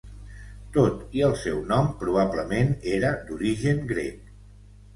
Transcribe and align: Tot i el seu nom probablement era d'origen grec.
Tot 0.77 1.03
i 1.19 1.23
el 1.27 1.35
seu 1.41 1.59
nom 1.73 1.91
probablement 2.01 2.73
era 2.97 3.15
d'origen 3.31 3.87
grec. 3.95 4.21